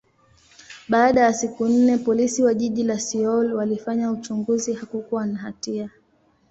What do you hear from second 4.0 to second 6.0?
uchunguzi, hakukutwa na hatia.